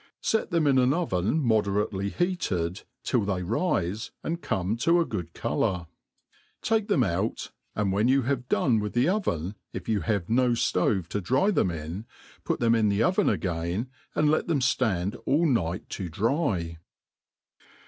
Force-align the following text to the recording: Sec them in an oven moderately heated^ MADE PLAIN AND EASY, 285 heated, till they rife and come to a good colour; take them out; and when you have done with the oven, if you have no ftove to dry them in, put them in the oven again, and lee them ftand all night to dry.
Sec 0.19 0.49
them 0.49 0.65
in 0.65 0.79
an 0.79 0.95
oven 0.95 1.39
moderately 1.39 2.09
heated^ 2.09 2.29
MADE 2.49 2.49
PLAIN 2.49 2.49
AND 2.49 2.71
EASY, 2.71 2.85
285 3.03 3.03
heated, 3.03 3.03
till 3.03 3.35
they 3.35 3.43
rife 3.43 4.11
and 4.23 4.41
come 4.41 4.77
to 4.77 4.99
a 4.99 5.05
good 5.05 5.33
colour; 5.35 5.87
take 6.63 6.87
them 6.87 7.03
out; 7.03 7.51
and 7.75 7.91
when 7.91 8.07
you 8.07 8.23
have 8.23 8.49
done 8.49 8.79
with 8.79 8.93
the 8.93 9.07
oven, 9.07 9.53
if 9.73 9.87
you 9.87 9.99
have 10.01 10.27
no 10.27 10.53
ftove 10.53 11.05
to 11.09 11.21
dry 11.21 11.51
them 11.51 11.69
in, 11.69 12.07
put 12.43 12.59
them 12.59 12.73
in 12.73 12.89
the 12.89 13.03
oven 13.03 13.29
again, 13.29 13.91
and 14.15 14.31
lee 14.31 14.41
them 14.41 14.59
ftand 14.59 15.21
all 15.27 15.45
night 15.45 15.87
to 15.89 16.09
dry. 16.09 16.79